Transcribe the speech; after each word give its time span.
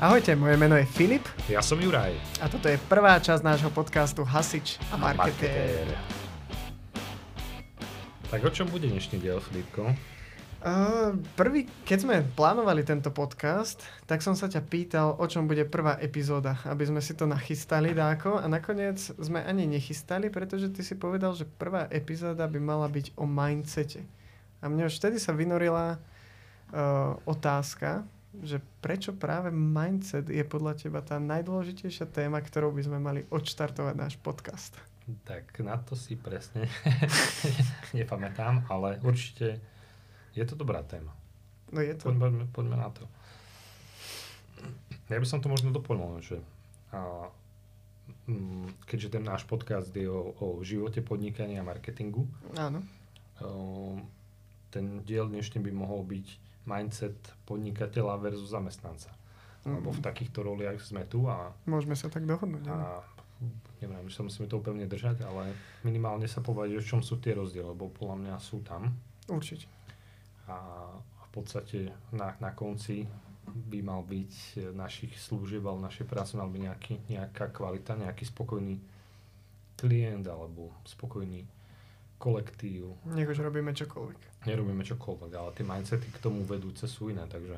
Ahojte, 0.00 0.32
moje 0.32 0.56
meno 0.56 0.80
je 0.80 0.88
Filip 0.88 1.28
Ja 1.44 1.60
som 1.60 1.76
Juraj. 1.76 2.16
a 2.40 2.48
toto 2.48 2.72
je 2.72 2.80
prvá 2.88 3.20
časť 3.20 3.44
nášho 3.44 3.68
podcastu 3.68 4.24
Hasič 4.24 4.80
a 4.88 4.96
marketér. 4.96 5.92
Tak 8.32 8.40
o 8.40 8.48
čom 8.48 8.72
bude 8.72 8.88
dnešný 8.88 9.20
diel, 9.20 9.44
Filipko? 9.44 9.92
Uh, 10.64 11.20
prvý, 11.36 11.68
keď 11.84 11.98
sme 12.00 12.16
plánovali 12.32 12.80
tento 12.80 13.12
podcast, 13.12 13.84
tak 14.08 14.24
som 14.24 14.32
sa 14.32 14.48
ťa 14.48 14.64
pýtal, 14.64 15.20
o 15.20 15.26
čom 15.28 15.44
bude 15.44 15.68
prvá 15.68 16.00
epizóda, 16.00 16.56
aby 16.64 16.88
sme 16.88 17.04
si 17.04 17.12
to 17.12 17.28
nachystali 17.28 17.92
dáko 17.92 18.40
a 18.40 18.48
nakoniec 18.48 18.96
sme 19.20 19.44
ani 19.44 19.68
nechystali, 19.68 20.32
pretože 20.32 20.72
ty 20.72 20.80
si 20.80 20.96
povedal, 20.96 21.36
že 21.36 21.44
prvá 21.44 21.84
epizóda 21.92 22.48
by 22.48 22.56
mala 22.56 22.88
byť 22.88 23.20
o 23.20 23.28
mindsete. 23.28 24.08
A 24.64 24.72
mne 24.72 24.88
už 24.88 24.96
vtedy 24.96 25.20
sa 25.20 25.36
vynorila 25.36 26.00
uh, 26.00 27.20
otázka, 27.28 28.08
že 28.30 28.62
prečo 28.78 29.10
práve 29.10 29.50
mindset 29.50 30.30
je 30.30 30.42
podľa 30.46 30.78
teba 30.78 31.02
tá 31.02 31.18
najdôležitejšia 31.18 32.06
téma, 32.06 32.38
ktorou 32.38 32.70
by 32.70 32.82
sme 32.86 32.98
mali 33.02 33.20
odštartovať 33.26 33.94
náš 33.98 34.14
podcast. 34.22 34.78
Tak 35.26 35.58
na 35.66 35.74
to 35.82 35.98
si 35.98 36.14
presne 36.14 36.70
nepamätám, 37.98 38.70
ale 38.70 39.02
určite 39.02 39.58
je 40.38 40.44
to 40.46 40.54
dobrá 40.54 40.86
téma. 40.86 41.10
No 41.74 41.82
je 41.82 41.94
to... 41.98 42.14
Poďme, 42.14 42.46
poďme 42.54 42.76
na 42.78 42.90
to. 42.94 43.02
Ja 45.10 45.18
by 45.18 45.26
som 45.26 45.42
to 45.42 45.50
možno 45.50 45.74
doplnil, 45.74 46.22
že 46.22 46.38
a, 46.94 47.26
mm, 48.30 48.86
keďže 48.86 49.18
ten 49.18 49.26
náš 49.26 49.42
podcast 49.42 49.90
je 49.90 50.06
o, 50.06 50.34
o 50.38 50.62
živote 50.62 51.02
podnikania 51.02 51.62
a 51.62 51.66
marketingu, 51.66 52.30
Áno. 52.54 52.82
o, 53.42 53.98
ten 54.70 55.02
diel 55.02 55.26
dnešný 55.26 55.58
by 55.66 55.72
mohol 55.74 56.06
byť 56.06 56.49
mindset 56.70 57.18
podnikateľa 57.50 58.14
versus 58.22 58.54
zamestnanca. 58.54 59.10
Lebo 59.66 59.90
v 59.90 60.00
takýchto 60.00 60.46
roliach 60.46 60.78
sme 60.80 61.04
tu 61.04 61.26
a 61.26 61.50
Môžeme 61.66 61.98
sa 61.98 62.06
tak 62.06 62.24
dohodnúť. 62.24 62.70
A 62.70 63.02
neviem, 63.82 64.06
že 64.08 64.20
sa 64.20 64.22
musíme 64.24 64.46
to 64.46 64.62
úplne 64.62 64.86
držať, 64.86 65.26
ale 65.26 65.52
minimálne 65.84 66.30
sa 66.30 66.40
povedať, 66.40 66.80
v 66.80 66.86
čom 66.86 67.00
sú 67.02 67.18
tie 67.18 67.36
rozdiely, 67.36 67.74
lebo 67.74 67.92
podľa 67.92 68.16
mňa 68.22 68.34
sú 68.40 68.62
tam. 68.64 68.88
Určite. 69.28 69.68
A 70.48 70.56
v 70.96 71.28
podstate 71.34 71.92
na, 72.14 72.32
na 72.40 72.56
konci 72.56 73.04
by 73.50 73.80
mal 73.82 74.06
byť 74.06 74.64
našich 74.72 75.12
služieb 75.18 75.64
alebo 75.66 75.82
našej 75.82 76.06
práce 76.06 76.38
mal 76.38 76.48
byť 76.48 76.62
nejaký, 76.62 76.94
nejaká 77.10 77.50
kvalita, 77.50 77.98
nejaký 77.98 78.24
spokojný 78.30 78.78
klient 79.74 80.28
alebo 80.28 80.76
spokojný 80.86 81.42
kolektív. 82.20 83.00
Nech 83.16 83.24
už 83.24 83.40
robíme 83.40 83.72
čokoľvek. 83.72 84.44
Nerobíme 84.44 84.84
čokoľvek, 84.84 85.32
ale 85.32 85.50
tie 85.56 85.64
mindsety 85.64 86.12
k 86.12 86.20
tomu 86.20 86.44
vedúce 86.44 86.84
sú 86.84 87.08
iné, 87.08 87.24
takže 87.24 87.56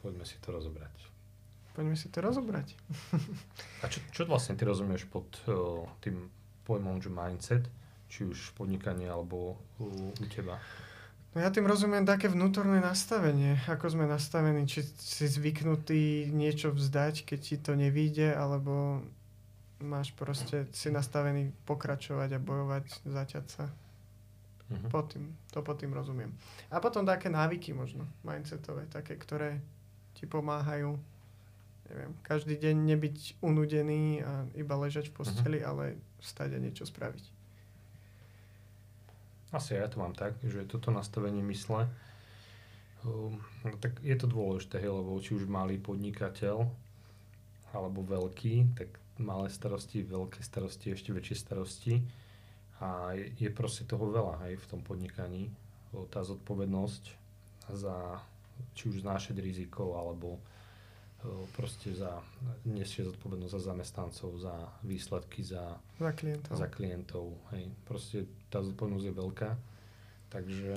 poďme 0.00 0.24
si 0.24 0.40
to 0.40 0.48
rozobrať. 0.48 0.96
Poďme 1.76 1.94
si 1.94 2.08
to 2.08 2.24
rozobrať. 2.24 2.72
A 3.84 3.92
čo, 3.92 4.00
čo 4.16 4.24
vlastne 4.24 4.56
ty 4.56 4.64
rozumieš 4.64 5.04
pod 5.06 5.28
uh, 5.44 5.84
tým 6.00 6.32
pojmom, 6.64 7.04
že 7.04 7.12
mindset, 7.12 7.68
či 8.08 8.24
už 8.24 8.56
podnikanie 8.56 9.06
alebo 9.06 9.60
u, 9.76 10.10
u 10.10 10.24
teba? 10.32 10.56
No 11.30 11.38
ja 11.38 11.54
tým 11.54 11.62
rozumiem 11.68 12.02
také 12.02 12.26
vnútorné 12.26 12.82
nastavenie, 12.82 13.54
ako 13.70 13.86
sme 13.94 14.10
nastavení, 14.10 14.66
či 14.66 14.82
si 14.82 15.30
zvyknutý 15.30 16.26
niečo 16.34 16.74
vzdať, 16.74 17.22
keď 17.22 17.38
ti 17.38 17.56
to 17.60 17.78
nevíde, 17.78 18.34
alebo 18.34 19.04
máš 19.80 20.12
proste 20.12 20.68
si 20.76 20.92
nastavený 20.92 21.52
pokračovať 21.64 22.36
a 22.36 22.40
bojovať, 22.40 22.84
zaťať 23.08 23.46
sa. 23.48 23.66
Mhm. 24.70 24.86
Pod 24.86 25.10
tým, 25.10 25.24
to 25.50 25.60
pod 25.66 25.82
tým 25.82 25.90
rozumiem. 25.90 26.30
A 26.70 26.78
potom 26.78 27.02
také 27.02 27.26
návyky 27.26 27.74
možno, 27.74 28.06
mindsetové, 28.22 28.86
také, 28.86 29.18
ktoré 29.18 29.58
ti 30.14 30.30
pomáhajú, 30.30 30.94
neviem, 31.90 32.12
každý 32.22 32.54
deň 32.54 32.76
nebyť 32.94 33.16
unudený 33.42 34.22
a 34.22 34.46
iba 34.54 34.74
ležať 34.78 35.10
v 35.10 35.16
posteli, 35.18 35.58
ale 35.58 35.98
stať 36.22 36.54
a 36.54 36.62
niečo 36.62 36.86
spraviť. 36.86 37.24
Asi 39.50 39.74
ja 39.74 39.90
to 39.90 39.98
mám 39.98 40.14
tak, 40.14 40.38
že 40.46 40.62
toto 40.70 40.94
nastavenie 40.94 41.42
mysle, 41.50 41.90
um, 43.02 43.34
no 43.66 43.74
tak 43.82 43.98
je 44.06 44.14
to 44.14 44.30
dôležité, 44.30 44.78
hej, 44.78 44.94
lebo 44.94 45.18
či 45.18 45.34
už 45.34 45.50
malý 45.50 45.82
podnikateľ 45.82 46.70
alebo 47.72 48.02
veľký, 48.02 48.74
tak 48.74 48.88
malé 49.20 49.52
starosti, 49.52 50.02
veľké 50.02 50.40
starosti, 50.40 50.96
ešte 50.96 51.12
väčšie 51.12 51.36
starosti 51.36 51.94
a 52.80 53.12
je, 53.12 53.28
je 53.36 53.50
proste 53.52 53.84
toho 53.84 54.08
veľa 54.08 54.48
hej, 54.48 54.56
v 54.56 54.66
tom 54.66 54.80
podnikaní. 54.80 55.52
Tá 56.08 56.24
zodpovednosť 56.24 57.04
za 57.76 58.18
či 58.72 58.88
už 58.88 59.04
znášať 59.04 59.40
riziko 59.40 59.96
alebo 59.96 60.40
o, 61.20 61.44
proste 61.52 61.92
za 61.92 62.20
nesie 62.64 63.04
zodpovednosť 63.04 63.52
za 63.52 63.62
zamestnancov, 63.72 64.30
za 64.40 64.54
výsledky, 64.82 65.44
za 65.44 65.76
Za 66.00 66.12
klientov. 66.16 66.54
za 66.56 66.66
klientov. 66.66 67.24
Hej. 67.52 67.64
Proste 67.84 68.18
tá 68.48 68.64
zodpovednosť 68.64 69.06
je 69.06 69.14
veľká. 69.14 69.50
Takže 70.30 70.74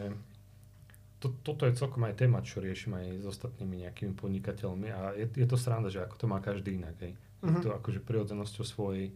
to, 1.24 1.32
toto 1.42 1.64
je 1.64 1.72
celkom 1.74 2.04
aj 2.04 2.18
téma, 2.18 2.40
čo 2.40 2.60
riešim 2.60 2.92
aj 2.94 3.08
s 3.18 3.26
ostatnými 3.26 3.80
nejakými 3.82 4.12
podnikateľmi 4.14 4.88
a 4.90 5.00
je, 5.14 5.26
je 5.26 5.46
to 5.46 5.56
sranda, 5.56 5.88
že 5.88 6.02
ako 6.02 6.16
to 6.18 6.26
má 6.26 6.40
každý 6.40 6.76
inak. 6.76 7.00
Hej. 7.00 7.16
Je 7.40 7.50
Mhm. 7.50 7.62
to 7.62 7.72
akože 7.74 8.00
prirodzenosťou 8.02 8.64
svojej 8.64 9.16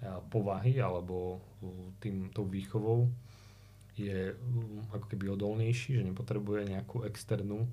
a, 0.00 0.18
povahy 0.20 0.78
alebo 0.78 1.38
tým, 1.96 2.28
tou 2.28 2.44
výchovou 2.44 3.06
je 3.96 4.30
ako 4.88 5.06
keby 5.06 5.26
odolnejší, 5.28 5.94
že 5.94 6.02
nepotrebuje 6.04 6.68
nejakú 6.68 7.02
externú 7.02 7.66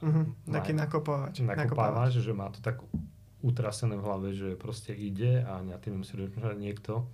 Mhm, 0.00 0.22
má- 0.44 0.54
taký 0.56 0.72
nakopovač. 0.72 1.38
nakopávač, 1.38 2.12
že 2.16 2.32
má 2.32 2.48
to 2.48 2.58
tak 2.58 2.82
utrasené 3.40 3.94
v 3.94 4.02
hlave, 4.02 4.28
že 4.32 4.54
proste 4.56 4.90
ide 4.92 5.38
a 5.40 5.58
na 5.60 5.74
tým 5.76 5.98
musí 5.98 6.14
rozmýšľať 6.16 6.56
niekto 6.56 7.06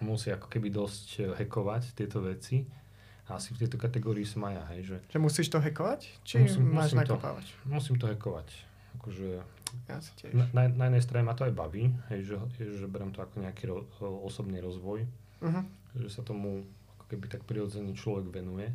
musí 0.00 0.28
ako 0.30 0.48
keby 0.48 0.68
dosť 0.70 1.06
eh, 1.18 1.28
hackovať 1.34 1.92
tieto 1.94 2.20
veci. 2.22 2.64
Asi 3.30 3.50
v 3.50 3.60
tejto 3.60 3.76
kategórii 3.76 4.24
som 4.24 4.42
aj 4.42 4.52
ja, 4.52 4.64
hej, 4.68 4.80
že 4.84 4.96
Že 5.08 5.18
musíš 5.20 5.46
to 5.46 5.56
hackovať? 5.56 6.00
Či 6.20 6.34
Musím- 6.40 6.66
máš 6.68 6.90
musím 6.90 6.98
to. 6.98 7.02
nakopávač? 7.08 7.46
musím 7.64 7.96
to 7.96 8.06
hackovať. 8.06 8.48
Akože 8.92 9.28
Ja 9.86 9.98
si 9.98 10.10
tiež. 10.16 10.32
na, 10.32 10.44
na, 10.50 10.62
na 10.66 10.84
jednej 10.84 11.00
strane 11.00 11.22
ma 11.22 11.32
to 11.32 11.42
aj 11.42 11.52
baví, 11.52 11.88
hej, 12.08 12.20
že, 12.24 12.34
že 12.58 12.86
berem 12.86 13.08
to 13.08 13.18
ako 13.18 13.38
nejaký 13.40 13.64
ro, 13.64 13.86
osobný 14.20 14.58
rozvoj, 14.58 15.06
Mhm. 15.40 15.62
že 15.96 16.08
sa 16.10 16.20
tomu 16.20 16.66
ako 16.92 17.04
keby 17.08 17.26
tak 17.28 17.42
prirodzene 17.42 17.92
človek 17.92 18.28
venuje. 18.28 18.66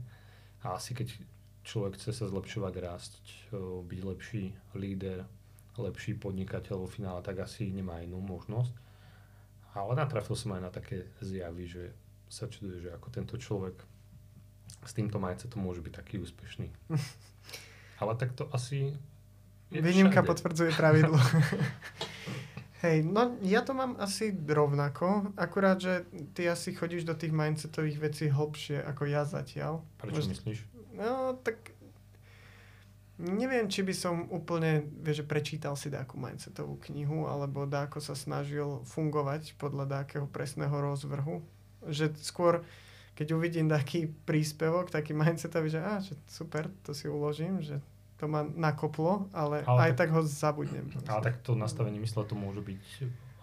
A 0.62 0.74
asi 0.74 0.92
keď 0.92 1.14
človek 1.62 1.96
chce 1.96 2.12
sa 2.12 2.26
zlepšovať, 2.26 2.74
rásť, 2.78 3.14
byť 3.84 4.02
lepší 4.02 4.44
líder, 4.74 5.28
lepší 5.76 6.16
podnikateľ 6.16 6.76
vo 6.78 6.88
finále, 6.88 7.20
tak 7.20 7.38
asi 7.40 7.68
nemá 7.68 8.00
inú 8.00 8.18
možnosť. 8.18 8.72
Ale 9.74 9.92
natrafil 9.94 10.34
som 10.34 10.54
aj 10.54 10.62
na 10.62 10.72
také 10.72 11.12
zjavy, 11.20 11.68
že 11.68 11.84
sa 12.26 12.48
čuduje, 12.48 12.80
že 12.80 12.90
ako 12.90 13.08
tento 13.10 13.36
človek 13.36 13.76
s 14.86 14.92
týmto 14.94 15.18
mindsetom 15.18 15.62
môže 15.62 15.82
byť 15.82 15.94
taký 15.94 16.16
úspešný. 16.22 16.68
Ale 18.02 18.14
tak 18.20 18.36
to 18.36 18.50
asi 18.52 18.94
je 19.72 19.82
Výnimka 19.82 20.22
všade. 20.22 20.30
potvrdzuje 20.30 20.72
pravidlo. 20.78 21.18
Hej, 22.86 23.02
no 23.02 23.34
ja 23.42 23.66
to 23.66 23.74
mám 23.74 23.98
asi 23.98 24.30
rovnako, 24.30 25.34
akurát, 25.34 25.82
že 25.82 26.06
ty 26.38 26.46
asi 26.46 26.70
chodíš 26.76 27.02
do 27.02 27.18
tých 27.18 27.34
mindsetových 27.34 27.98
vecí 27.98 28.26
hlbšie 28.30 28.78
ako 28.84 29.10
ja 29.10 29.26
zatiaľ. 29.26 29.82
Prečo 29.98 30.22
Možno- 30.22 30.32
myslíš? 30.38 30.60
No, 30.94 31.34
tak 31.42 31.74
neviem, 33.18 33.72
či 33.72 33.82
by 33.82 33.96
som 33.96 34.28
úplne, 34.30 34.86
vieš, 35.02 35.24
že 35.24 35.26
prečítal 35.26 35.74
si 35.80 35.88
dáku 35.88 36.20
mindsetovú 36.20 36.78
knihu, 36.92 37.26
alebo 37.26 37.66
dáko 37.66 38.04
sa 38.04 38.14
snažil 38.14 38.84
fungovať 38.86 39.56
podľa 39.56 40.04
dákeho 40.04 40.28
presného 40.28 40.76
rozvrhu. 40.76 41.42
Že 41.88 42.16
skôr, 42.22 42.62
keď 43.16 43.28
uvidím 43.34 43.72
taký 43.72 44.12
príspevok, 44.28 44.92
taký 44.92 45.16
mindsetový, 45.16 45.72
že, 45.72 45.80
á, 45.80 46.04
že 46.04 46.20
super, 46.28 46.68
to 46.84 46.92
si 46.92 47.08
uložím, 47.08 47.64
že 47.64 47.80
to 48.16 48.28
ma 48.28 48.44
nakoplo, 48.44 49.28
ale, 49.36 49.64
Ale 49.64 49.92
aj 49.92 49.92
tak- 49.96 50.08
tak 50.08 50.10
ho 50.16 50.22
zabudnem. 50.24 50.88
Ale 51.08 51.22
tak 51.24 51.36
to 51.44 51.56
nastavenie 51.56 52.00
mysle 52.00 52.24
to 52.24 52.36
môže 52.36 52.64
byť 52.64 52.84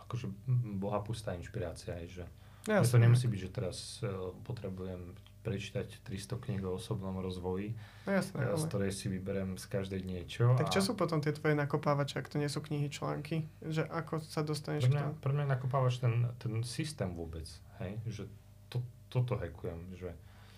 akože 0.09 0.29
boha 0.77 1.01
pustá 1.01 1.33
inšpirácia, 1.33 1.97
aj, 1.97 2.07
že 2.21 2.25
Ja 2.69 2.85
to 2.85 3.01
nemusí 3.01 3.27
byť, 3.27 3.41
že 3.43 3.51
teraz 3.51 3.77
uh, 4.05 4.31
potrebujem 4.45 5.17
prečítať 5.43 6.07
300 6.07 6.39
kníh 6.39 6.63
o 6.63 6.79
osobnom 6.79 7.19
rozvoji, 7.19 7.75
jasné, 8.07 8.47
uh, 8.47 8.55
z 8.55 8.63
ktorej 8.71 8.93
si 8.95 9.11
vyberem 9.11 9.59
z 9.59 9.67
každej 9.67 10.07
niečo. 10.07 10.55
Tak 10.55 10.71
a 10.71 10.73
čo 10.73 10.79
sú 10.79 10.93
potom 10.95 11.19
tie 11.19 11.35
tvoje 11.35 11.59
nakopávače, 11.59 12.23
ak 12.23 12.31
to 12.31 12.39
nie 12.39 12.47
sú 12.47 12.63
knihy, 12.63 12.87
články? 12.87 13.51
Že 13.67 13.91
ako 13.91 14.23
sa 14.23 14.47
dostaneš 14.47 14.87
pre 14.87 14.89
k 14.89 14.95
mňa, 14.95 15.03
tomu? 15.03 15.15
pre 15.19 15.33
mňa 15.35 15.47
nakopávaš 15.49 15.99
ten, 15.99 16.29
ten 16.39 16.63
systém 16.63 17.11
vôbec, 17.11 17.51
hej? 17.83 17.99
že 18.07 18.23
to, 18.71 18.79
toto 19.13 19.37
hackujem, 19.37 19.93
že 19.95 20.11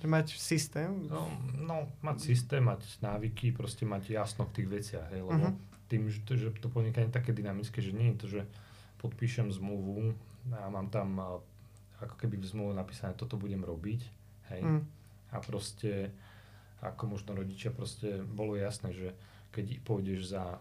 mať 0.05 0.37
systém? 0.37 1.09
no, 1.09 1.33
no, 1.59 1.89
mať 2.01 2.21
systém, 2.23 2.61
mať 2.61 2.85
návyky, 3.01 3.51
proste 3.51 3.83
mať 3.83 4.13
jasno 4.13 4.45
v 4.45 4.55
tých 4.55 4.69
veciach, 4.71 5.09
hej? 5.11 5.25
lebo 5.25 5.49
Mhm. 5.49 5.57
tým, 5.89 6.03
že 6.07 6.19
to, 6.23 6.33
že 6.37 6.49
to 6.61 6.69
podnikanie 6.69 7.09
je 7.09 7.17
také 7.17 7.33
dynamické, 7.33 7.81
že 7.81 7.91
nie 7.91 8.13
je 8.13 8.19
to, 8.21 8.27
že 8.29 8.43
podpíšem 9.01 9.49
zmluvu 9.49 10.13
a 10.53 10.69
mám 10.69 10.89
tam 10.89 11.17
ako 12.01 12.15
keby 12.17 12.37
v 12.37 12.47
zmluve 12.47 12.73
napísané, 12.75 13.17
toto 13.17 13.37
budem 13.37 13.65
robiť, 13.65 14.01
hej, 14.53 14.61
Mm. 14.61 14.83
a 15.33 15.37
proste 15.41 16.13
ako 16.85 17.17
možno 17.17 17.33
rodičia 17.33 17.73
proste 17.73 18.21
bolo 18.21 18.61
jasné, 18.61 18.93
že 18.93 19.09
keď 19.57 19.81
pôjdeš 19.81 20.37
za 20.37 20.61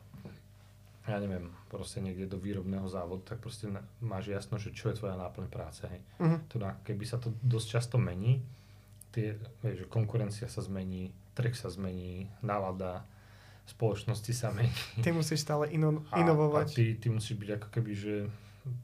ja 1.03 1.19
neviem, 1.19 1.51
proste 1.67 1.99
niekde 1.99 2.31
do 2.31 2.39
výrobného 2.39 2.87
závodu, 2.87 3.35
tak 3.35 3.43
proste 3.43 3.67
máš 3.99 4.31
jasno, 4.31 4.55
že 4.55 4.71
čo 4.71 4.87
je 4.87 4.95
tvoja 4.95 5.19
náplň 5.19 5.47
práce. 5.51 5.83
Hej. 5.83 5.99
Uh-huh. 6.15 6.39
Teda, 6.47 6.79
keby 6.87 7.03
sa 7.03 7.19
to 7.19 7.35
dosť 7.43 7.67
často 7.79 7.95
mení, 7.99 8.39
tie, 9.11 9.35
vieš, 9.59 9.83
že 9.83 9.91
konkurencia 9.91 10.47
sa 10.47 10.63
zmení, 10.63 11.11
trh 11.35 11.51
sa 11.51 11.67
zmení, 11.67 12.31
nálada 12.39 13.03
spoločnosti 13.67 14.31
sa 14.31 14.55
mení. 14.55 14.71
Ty 15.03 15.11
musíš 15.11 15.43
stále 15.43 15.67
ino- 15.75 16.07
A, 16.15 16.23
inovovať. 16.23 16.67
a 16.67 16.71
ty, 16.71 16.85
ty 16.95 17.07
musíš 17.11 17.35
byť 17.35 17.49
ako 17.59 17.67
keby, 17.67 17.91
že, 17.91 18.15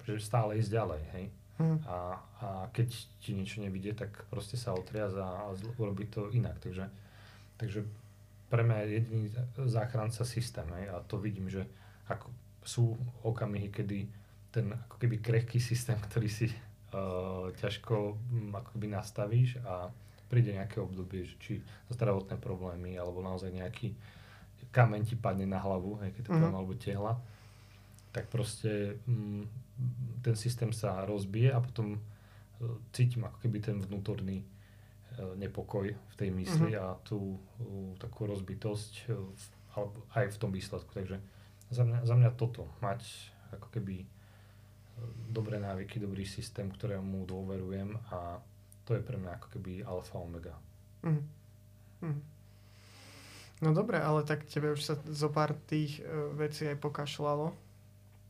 že 0.04 0.20
stále 0.20 0.60
ísť 0.60 0.72
ďalej, 0.76 1.02
hej. 1.16 1.26
Uh-huh. 1.60 1.80
A, 1.88 1.98
a 2.44 2.48
keď 2.76 2.88
ti 3.24 3.32
niečo 3.32 3.64
nevidie, 3.64 3.96
tak 3.96 4.28
proste 4.28 4.60
sa 4.60 4.76
otriaz 4.76 5.16
a, 5.16 5.48
a 5.48 5.56
urobí 5.80 6.08
to 6.12 6.28
inak. 6.36 6.60
Takže, 6.60 6.88
takže 7.56 7.88
pre 8.52 8.68
mňa 8.68 8.78
je 8.84 8.88
jediný 8.92 9.24
záchranca 9.72 10.28
systém, 10.28 10.68
hej. 10.84 10.92
A 10.92 11.00
to 11.08 11.16
vidím, 11.16 11.48
že 11.48 11.64
ako 12.10 12.28
sú 12.66 12.94
okamihy, 13.24 13.70
kedy 13.70 14.10
ten 14.50 14.66
ako 14.74 14.98
keby 14.98 15.22
krehký 15.22 15.62
systém, 15.62 15.96
ktorý 16.10 16.28
si 16.28 16.50
uh, 16.50 17.50
ťažko 17.56 17.96
um, 18.18 18.52
ako 18.52 18.70
keby 18.76 18.88
nastavíš 18.90 19.62
a 19.64 19.94
príde 20.30 20.54
nejaké 20.54 20.78
obdobie, 20.78 21.26
že 21.26 21.36
či 21.42 21.54
zdravotné 21.90 22.38
problémy 22.38 22.94
alebo 22.94 23.22
naozaj 23.22 23.50
nejaký 23.50 23.94
kameň 24.70 25.02
ti 25.02 25.16
padne 25.18 25.50
na 25.50 25.58
hlavu, 25.58 25.98
hej, 26.04 26.14
keď 26.14 26.22
to 26.26 26.32
Mhm. 26.34 26.38
poviem, 26.38 26.58
alebo 26.58 26.74
tehla, 26.76 27.14
tak 28.12 28.30
proste 28.30 28.98
um, 29.06 29.46
ten 30.22 30.36
systém 30.36 30.70
sa 30.70 31.02
rozbije 31.06 31.50
a 31.50 31.58
potom 31.58 31.98
uh, 31.98 32.02
cítim 32.94 33.26
ako 33.26 33.38
keby 33.42 33.58
ten 33.58 33.78
vnútorný 33.82 34.42
uh, 34.42 35.34
nepokoj 35.34 35.90
v 35.90 36.16
tej 36.18 36.30
mysli 36.30 36.74
Mhm. 36.74 36.82
a 36.82 36.94
tú 37.02 37.38
uh, 37.38 37.98
takú 37.98 38.30
rozbitosť 38.30 38.94
uh, 39.10 39.18
v, 39.18 39.44
alebo 39.74 39.98
aj 40.14 40.26
v 40.34 40.38
tom 40.38 40.50
výsledku. 40.50 40.90
Takže 40.90 41.18
za 41.70 41.84
mňa, 41.86 42.06
za 42.06 42.16
mňa 42.18 42.32
toto, 42.34 42.66
mať 42.82 43.06
ako 43.54 43.68
keby 43.74 44.04
e, 44.04 44.08
dobré 45.30 45.62
návyky, 45.62 46.02
dobrý 46.02 46.26
systém, 46.26 46.70
ktorému 46.70 47.26
dôverujem 47.26 47.98
a 48.14 48.42
to 48.86 48.98
je 48.98 49.06
pre 49.06 49.22
mňa 49.22 49.32
ako 49.38 49.48
keby 49.54 49.86
alfa 49.86 50.18
omega. 50.18 50.58
Mhm. 51.06 51.24
Mhm. 52.02 52.22
No 53.60 53.76
dobre, 53.76 54.00
ale 54.00 54.24
tak 54.24 54.48
tebe 54.48 54.72
už 54.72 54.82
sa 54.82 54.96
zo 55.04 55.28
pár 55.28 55.52
tých 55.68 56.00
uh, 56.00 56.32
vecí 56.32 56.64
aj 56.64 56.80
pokašľalo. 56.80 57.52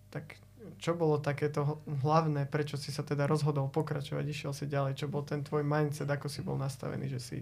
Tak 0.09 0.41
čo 0.81 0.97
bolo 0.97 1.21
takéto 1.21 1.61
hl- 1.63 1.79
hlavné, 2.01 2.49
prečo 2.49 2.75
si 2.75 2.89
sa 2.89 3.05
teda 3.05 3.29
rozhodol 3.29 3.69
pokračovať, 3.69 4.25
išiel 4.25 4.51
si 4.57 4.65
ďalej, 4.65 4.97
čo 4.97 5.07
bol 5.07 5.21
ten 5.21 5.45
tvoj 5.45 5.61
mindset, 5.61 6.09
ako 6.09 6.27
si 6.27 6.41
bol 6.41 6.57
nastavený, 6.57 7.13
že 7.13 7.21
si 7.21 7.37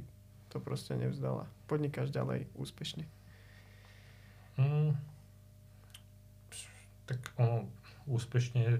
to 0.51 0.59
proste 0.59 0.93
nevzdala. 0.99 1.47
Podnikáš 1.65 2.11
ďalej 2.11 2.45
úspešne. 2.59 3.07
Mm, 4.59 4.93
tak 7.07 7.19
ono 7.39 7.65
úspešne 8.07 8.79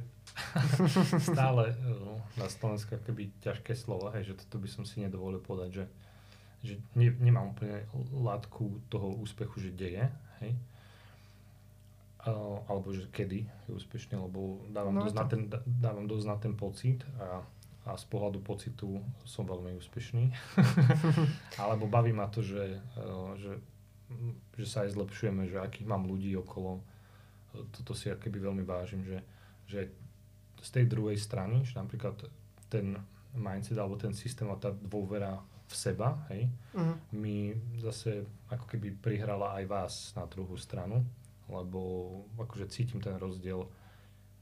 stále 1.31 1.75
no, 1.83 2.19
na 2.35 2.47
Slovensku 2.47 2.95
keby 3.01 3.31
ťažké 3.43 3.75
slovo, 3.75 4.07
hej, 4.11 4.31
že 4.31 4.39
toto 4.39 4.59
by 4.59 4.69
som 4.71 4.83
si 4.83 5.03
nedovolil 5.03 5.39
povedať, 5.39 5.83
že, 5.83 5.85
že 6.63 6.73
ne, 6.95 7.11
nemám 7.11 7.51
úplne 7.51 7.83
látku 8.11 8.83
toho 8.87 9.15
úspechu, 9.19 9.59
že 9.59 9.71
deje, 9.71 10.07
hej. 10.43 10.51
Uh, 12.27 12.59
alebo 12.67 12.91
že 12.91 13.07
kedy 13.07 13.47
je 13.47 13.71
úspešný, 13.71 14.19
lebo 14.19 14.59
dávam, 14.67 14.91
No 14.91 15.07
dosť, 15.07 15.15
to- 15.15 15.19
na 15.19 15.25
ten, 15.31 15.41
dá- 15.47 15.63
dávam 15.63 16.05
dosť 16.11 16.25
na 16.27 16.35
ten 16.35 16.53
pocit 16.59 16.99
a, 17.23 17.39
a 17.87 17.95
z 17.95 18.03
pohľadu 18.11 18.43
pocitu 18.43 18.99
som 19.23 19.47
veľmi 19.47 19.79
úspešný. 19.79 20.27
alebo 21.63 21.87
baví 21.87 22.11
ma 22.11 22.27
to, 22.27 22.43
že, 22.43 22.83
uh, 22.99 23.31
že, 23.39 23.55
že 24.59 24.65
sa 24.67 24.83
aj 24.83 24.99
zlepšujeme, 24.99 25.47
že 25.47 25.55
akých 25.55 25.87
mám 25.87 26.03
ľudí 26.03 26.35
okolo. 26.35 26.83
Toto 27.71 27.93
si 27.93 28.07
akoby 28.07 28.37
veľmi 28.37 28.63
vážim, 28.63 29.01
že, 29.01 29.19
že 29.65 29.89
z 30.57 30.69
tej 30.69 30.85
druhej 30.85 31.15
strany, 31.15 31.61
že 31.61 31.77
napríklad 31.77 32.17
ten 32.67 32.97
mindset 33.33 33.77
alebo 33.77 33.95
ten 33.95 34.11
systém 34.11 34.49
a 34.49 34.57
tá 34.57 34.69
dôvera 34.71 35.37
v 35.67 35.73
seba, 35.75 36.15
hej, 36.31 36.47
Mhm. 36.73 36.93
mi 37.13 37.51
zase 37.77 38.23
ako 38.47 38.65
keby 38.65 38.95
prihrala 38.97 39.59
aj 39.59 39.65
vás 39.67 39.93
na 40.15 40.23
druhú 40.23 40.55
stranu, 40.55 41.03
lebo 41.47 41.79
akože 42.35 42.67
cítim 42.67 42.99
ten 42.99 43.15
rozdiel 43.15 43.67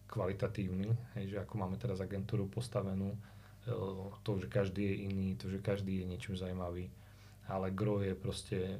kvalitatívny, 0.06 0.94
hej, 1.18 1.26
že 1.34 1.38
ako 1.42 1.54
máme 1.58 1.78
teraz 1.78 1.98
agentúru 1.98 2.46
postavenú, 2.46 3.18
e, 3.66 3.74
to, 4.22 4.38
že 4.38 4.48
každý 4.48 4.86
je 4.86 4.96
iný, 5.10 5.34
to, 5.36 5.50
že 5.50 5.58
každý 5.60 6.02
je 6.02 6.06
niečím 6.06 6.38
zaujímavý, 6.38 6.90
ale 7.50 7.74
gro 7.74 8.02
je 8.02 8.14
proste 8.14 8.78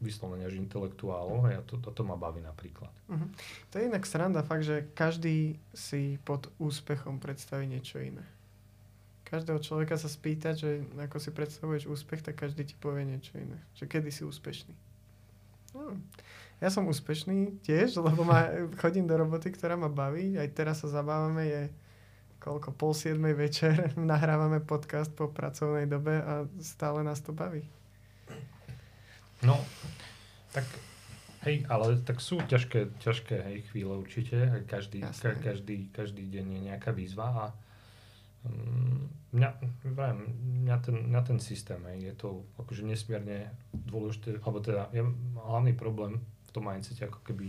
vyslovene 0.00 0.44
až 0.44 0.60
intelektuálov 0.60 1.48
a 1.48 1.64
to, 1.64 1.80
toto 1.80 2.04
ma 2.04 2.16
baví 2.20 2.44
napríklad. 2.44 2.92
Mhm. 3.08 3.26
To 3.70 3.74
je 3.78 3.88
inak 3.88 4.04
sranda 4.04 4.44
fakt, 4.44 4.68
že 4.68 4.88
každý 4.92 5.56
si 5.72 6.20
pod 6.24 6.52
úspechom 6.60 7.16
predstaví 7.18 7.64
niečo 7.64 8.00
iné. 8.00 8.24
Každého 9.26 9.58
človeka 9.58 9.98
sa 9.98 10.06
spýta, 10.06 10.54
že 10.54 10.86
ako 10.94 11.18
si 11.18 11.30
predstavuješ 11.34 11.90
úspech, 11.90 12.22
tak 12.22 12.38
každý 12.38 12.62
ti 12.62 12.78
povie 12.78 13.02
niečo 13.02 13.34
iné. 13.34 13.58
Že 13.74 13.90
kedy 13.90 14.10
si 14.14 14.22
úspešný. 14.22 14.74
No, 15.74 15.98
ja 16.62 16.70
som 16.70 16.86
úspešný 16.86 17.60
tiež, 17.66 17.98
lebo 18.00 18.22
ma, 18.22 18.48
chodím 18.82 19.10
do 19.10 19.18
roboty, 19.18 19.50
ktorá 19.50 19.74
ma 19.74 19.90
baví. 19.90 20.38
Aj 20.38 20.46
teraz 20.54 20.80
sa 20.80 20.88
zabávame, 20.88 21.42
je 21.42 21.62
koľko, 22.38 22.70
pol 22.78 22.94
siedmej 22.94 23.34
večer, 23.34 23.92
nahrávame 23.98 24.62
podcast 24.62 25.10
po 25.10 25.26
pracovnej 25.26 25.90
dobe 25.90 26.22
a 26.22 26.46
stále 26.62 27.02
nás 27.02 27.18
to 27.18 27.34
baví. 27.34 27.66
No, 29.46 29.62
tak 30.50 30.66
hej, 31.46 31.62
ale 31.70 32.02
tak 32.02 32.18
sú 32.18 32.42
ťažké, 32.42 32.98
ťažké 32.98 33.36
hej, 33.46 33.56
chvíle 33.70 33.94
určite. 33.94 34.66
Každý, 34.66 35.06
ka, 35.06 35.38
každý, 35.38 35.86
každý 35.94 36.26
deň 36.26 36.46
je 36.50 36.60
nejaká 36.66 36.90
výzva 36.90 37.26
a 37.30 37.44
mm, 38.50 39.30
mňa, 39.38 39.50
vrajím, 39.94 40.20
mňa, 40.66 40.76
ten, 40.82 40.96
mňa 41.14 41.22
ten 41.22 41.38
systém 41.38 41.78
hej, 41.94 42.10
je 42.10 42.14
to 42.18 42.28
akože 42.58 42.82
nesmierne 42.82 43.54
dôležité, 43.70 44.42
alebo 44.42 44.58
teda 44.58 44.90
je 44.90 45.06
hlavný 45.38 45.72
problém 45.78 46.18
v 46.18 46.50
tom 46.50 46.66
mindsete 46.66 47.06
ako 47.06 47.22
keby 47.22 47.46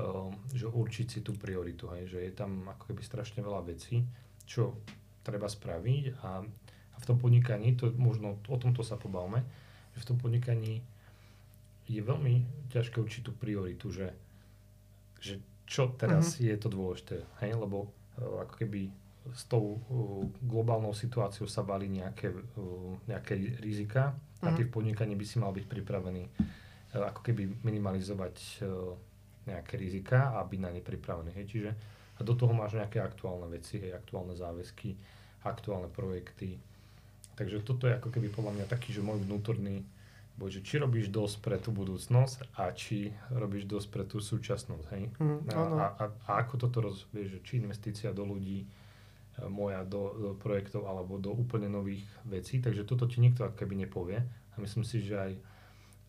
um, 0.00 0.34
že 0.50 0.66
určiť 0.66 1.06
si 1.06 1.20
tú 1.22 1.38
prioritu, 1.38 1.86
hej, 1.94 2.10
že 2.10 2.18
je 2.18 2.32
tam 2.34 2.66
ako 2.66 2.90
keby 2.90 3.02
strašne 3.06 3.44
veľa 3.44 3.70
vecí, 3.70 4.02
čo 4.48 4.82
treba 5.22 5.46
spraviť 5.46 6.04
a, 6.26 6.42
a 6.42 6.96
v 6.98 7.04
tom 7.06 7.22
podnikaní, 7.22 7.78
to 7.78 7.94
možno 7.94 8.40
o 8.50 8.56
tomto 8.58 8.82
sa 8.82 8.98
pobavme, 8.98 9.46
že 9.94 10.02
v 10.02 10.08
tom 10.10 10.18
podnikaní 10.18 10.82
je 11.90 12.02
veľmi 12.06 12.34
ťažké 12.70 13.02
určiť 13.02 13.22
tú 13.26 13.32
prioritu, 13.34 13.90
že, 13.90 14.14
že 15.18 15.42
čo 15.66 15.90
teraz 15.98 16.38
mm-hmm. 16.38 16.46
je 16.46 16.56
to 16.62 16.68
dôležité, 16.70 17.16
hej, 17.42 17.58
lebo 17.58 17.90
uh, 17.90 18.46
ako 18.46 18.54
keby 18.54 18.94
s 19.34 19.44
tou 19.50 19.76
uh, 19.76 20.24
globálnou 20.40 20.94
situáciou 20.94 21.50
sa 21.50 21.66
bali 21.66 21.90
nejaké, 21.90 22.30
uh, 22.30 22.94
nejaké 23.10 23.58
rizika 23.58 24.14
a 24.40 24.54
ty 24.56 24.64
v 24.64 24.72
podnikaní 24.72 25.18
by 25.18 25.26
si 25.26 25.36
mal 25.36 25.50
byť 25.50 25.66
pripravený 25.66 26.24
uh, 26.24 27.10
ako 27.10 27.20
keby 27.26 27.66
minimalizovať 27.66 28.64
uh, 28.64 28.94
nejaké 29.50 29.74
rizika 29.76 30.30
a 30.36 30.46
byť 30.46 30.60
na 30.62 30.70
ne 30.70 30.82
pripravený. 30.84 31.30
Hej. 31.34 31.46
Čiže 31.50 31.70
a 32.16 32.20
do 32.20 32.36
toho 32.36 32.52
máš 32.52 32.76
nejaké 32.76 33.00
aktuálne 33.00 33.48
veci, 33.48 33.80
hej, 33.80 33.96
aktuálne 33.96 34.36
záväzky, 34.36 34.92
aktuálne 35.48 35.88
projekty. 35.88 36.60
Takže 37.32 37.64
toto 37.64 37.88
je 37.88 37.96
ako 37.96 38.12
keby 38.12 38.28
podľa 38.28 38.60
mňa 38.60 38.66
taký, 38.68 38.92
že 38.92 39.00
môj 39.00 39.24
vnútorný 39.24 39.80
boj, 40.40 40.56
že 40.56 40.64
či 40.64 40.80
robíš 40.80 41.12
dosť 41.12 41.36
pre 41.44 41.60
tú 41.60 41.68
budúcnosť 41.68 42.56
a 42.56 42.72
či 42.72 43.12
robíš 43.28 43.68
dosť 43.68 43.88
pre 43.92 44.04
tú 44.08 44.24
súčasnosť. 44.24 44.86
Hej. 44.96 45.02
Mhm, 45.20 45.36
A, 45.44 45.52
áno. 45.52 45.76
a, 45.76 45.86
a, 46.00 46.04
a 46.08 46.30
ako 46.40 46.54
toto 46.56 46.80
rozvieš, 46.80 47.44
či 47.44 47.60
investícia 47.60 48.16
do 48.16 48.24
ľudí, 48.24 48.64
e, 48.64 48.66
moja 49.52 49.84
do, 49.84 50.16
do 50.16 50.30
projektov 50.40 50.88
alebo 50.88 51.20
do 51.20 51.28
úplne 51.36 51.68
nových 51.68 52.08
vecí, 52.24 52.64
takže 52.64 52.88
toto 52.88 53.04
ti 53.04 53.20
nikto 53.20 53.44
ako 53.44 53.60
keby 53.60 53.84
nepovie 53.84 54.24
a 54.24 54.56
myslím 54.56 54.88
si, 54.88 55.04
že 55.04 55.20
aj 55.20 55.32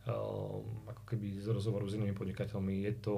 um, 0.08 0.64
ako 0.88 1.04
keby 1.12 1.44
z 1.44 1.48
rozhovoru 1.52 1.86
s 1.86 2.00
inými 2.00 2.16
podnikateľmi 2.16 2.88
je 2.88 2.94
to, 3.04 3.16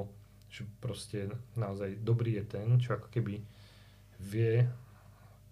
že 0.49 0.65
proste 0.81 1.29
naozaj 1.53 2.01
dobrý 2.01 2.41
je 2.41 2.45
ten, 2.45 2.67
čo 2.77 2.97
ako 2.97 3.07
keby 3.09 3.41
vie 4.21 4.65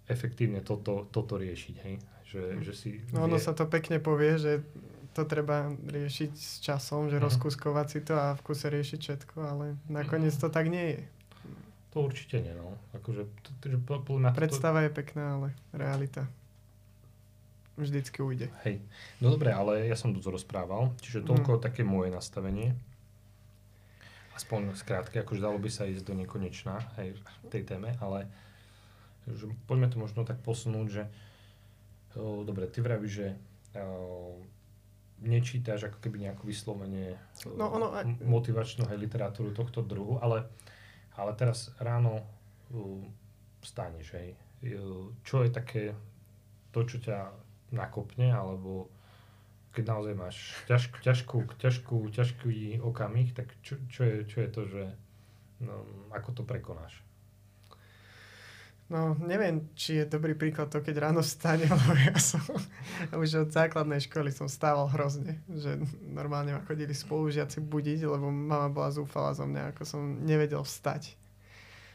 efektívne 0.05 0.61
toto, 0.61 1.07
toto 1.09 1.39
riešiť, 1.39 1.75
hej? 1.87 1.95
Že, 2.31 2.41
že 2.63 2.73
si 2.75 2.89
No 3.11 3.27
ono 3.27 3.35
vie, 3.35 3.43
sa 3.43 3.51
to 3.51 3.67
pekne 3.67 3.99
povie, 3.99 4.39
že 4.39 4.63
to 5.11 5.21
treba 5.23 5.57
riešiť 5.81 6.31
s 6.31 6.59
časom, 6.59 7.07
že 7.07 7.17
Mhm. 7.17 7.23
rozkuskovať 7.23 7.87
si 7.87 7.99
to 8.01 8.13
a 8.13 8.31
v 8.31 8.41
kuse 8.41 8.65
riešiť 8.65 8.99
všetko, 8.99 9.37
ale 9.39 9.65
nakoniec 9.87 10.31
Mhm. 10.31 10.39
to 10.39 10.47
tak 10.47 10.67
nie 10.67 10.87
je. 10.89 11.01
to 11.91 11.99
určite 12.01 12.39
nie, 12.39 12.53
no. 12.53 12.71
Akože, 12.93 13.27
to, 13.37 13.49
to, 13.59 13.65
že 13.67 13.77
po- 13.77 13.99
podľa 13.99 14.31
Predstava 14.31 14.79
je 14.79 14.89
pekná, 14.89 15.35
ale 15.35 15.47
realita 15.71 16.23
vždycky 17.73 18.21
ujde. 18.21 18.47
Hej, 18.63 18.79
no 19.19 19.27
dobre, 19.27 19.51
ale 19.51 19.85
ja 19.85 19.95
som 19.95 20.09
tu 20.09 20.23
rozprával, 20.23 20.95
čiže 20.97 21.19
toľko 21.21 21.59
také 21.59 21.83
moje 21.83 22.07
nastavenie. 22.07 22.71
Aspoň 24.31 24.71
skrátke, 24.73 25.19
akože 25.19 25.41
dalo 25.41 25.59
by 25.59 25.67
sa 25.67 25.83
ísť 25.83 26.05
do 26.05 26.15
nekonečná 26.15 26.79
hej, 26.95 27.19
v 27.43 27.49
tej 27.49 27.63
téme, 27.65 27.91
ale 27.99 28.23
že 29.27 29.45
poďme 29.67 29.85
to 29.85 29.97
možno 29.97 30.23
tak 30.23 30.39
posunúť, 30.39 30.87
že 30.87 31.03
o, 32.15 32.41
dobre, 32.41 32.65
ty 32.65 32.79
vravíš, 32.79 33.11
že 33.13 33.27
o, 33.75 34.39
nečítaš 35.21 35.85
ako 35.85 36.01
keby 36.01 36.27
nejakú 36.27 36.43
vyslovene 36.43 37.15
No, 37.53 37.69
ono 37.69 37.93
aj- 37.93 38.05
m- 38.05 38.17
motivačnú 38.25 38.89
hej, 38.89 38.97
literatúru 38.97 39.53
tohto 39.53 39.81
druhu, 39.81 40.17
ale, 40.17 40.49
ale 41.15 41.31
teraz 41.33 41.69
ráno 41.77 42.25
uh, 42.73 43.01
vstaneš, 43.61 44.07
hej. 44.17 44.29
Uh, 44.65 45.13
Čo 45.21 45.45
je 45.45 45.49
také 45.49 45.83
to, 46.73 46.81
čo 46.83 46.97
ťa 46.97 47.29
nakopne, 47.71 48.29
alebo 48.29 48.89
keď 49.71 49.83
naozaj 49.87 50.13
máš 50.17 50.37
ťažkú, 50.67 50.97
ťažkú, 50.99 51.37
ťažkú, 51.55 51.97
ťažký 52.11 52.55
okamih, 52.83 53.31
tak 53.31 53.47
čo, 53.63 53.79
čo, 53.87 54.01
je, 54.03 54.17
čo 54.27 54.37
je 54.43 54.49
to, 54.49 54.61
že 54.67 54.83
no, 55.63 55.85
ako 56.11 56.29
to 56.33 56.43
prekonáš? 56.43 56.99
No, 58.91 59.15
neviem, 59.23 59.71
či 59.71 60.03
je 60.03 60.11
dobrý 60.11 60.35
príklad 60.35 60.67
to, 60.67 60.83
keď 60.83 61.07
ráno 61.07 61.23
vstane, 61.23 61.63
lebo 61.71 61.95
ja 61.95 62.11
som 62.19 62.43
už 63.15 63.47
od 63.47 63.49
základnej 63.55 64.03
školy 64.03 64.35
som 64.35 64.51
stával 64.51 64.91
hrozne, 64.91 65.39
že 65.47 65.79
normálne 66.03 66.59
ma 66.59 66.61
chodili 66.67 66.91
spolužiaci 66.91 67.63
budiť, 67.63 68.03
lebo 68.03 68.27
mama 68.27 68.67
bola 68.67 68.91
zúfala 68.91 69.31
zo 69.31 69.47
mňa, 69.47 69.71
ako 69.71 69.83
som 69.87 70.01
nevedel 70.27 70.59
vstať. 70.59 71.15